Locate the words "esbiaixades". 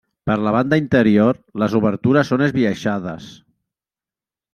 2.47-3.29